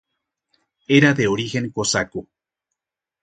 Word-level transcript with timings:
Era 0.87 1.13
de 1.13 1.27
origen 1.27 1.69
cosaco. 1.71 2.27